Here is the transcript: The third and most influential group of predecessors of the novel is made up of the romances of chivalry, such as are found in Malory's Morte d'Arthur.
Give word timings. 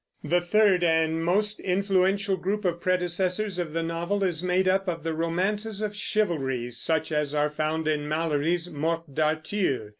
The 0.23 0.41
third 0.41 0.83
and 0.83 1.23
most 1.23 1.59
influential 1.59 2.35
group 2.35 2.65
of 2.65 2.81
predecessors 2.81 3.59
of 3.59 3.71
the 3.73 3.83
novel 3.83 4.23
is 4.23 4.41
made 4.41 4.67
up 4.67 4.87
of 4.87 5.03
the 5.03 5.13
romances 5.13 5.79
of 5.79 5.95
chivalry, 5.95 6.71
such 6.71 7.11
as 7.11 7.35
are 7.35 7.51
found 7.51 7.87
in 7.87 8.07
Malory's 8.09 8.67
Morte 8.71 9.13
d'Arthur. 9.13 9.89